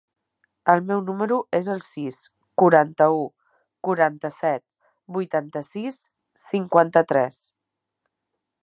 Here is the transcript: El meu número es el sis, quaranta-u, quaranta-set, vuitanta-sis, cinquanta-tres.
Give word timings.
El 0.71 0.79
meu 0.91 1.01
número 1.09 1.35
es 1.57 1.67
el 1.73 1.83
sis, 1.87 2.17
quaranta-u, 2.63 3.19
quaranta-set, 3.89 4.65
vuitanta-sis, 5.19 6.05
cinquanta-tres. 6.49 7.43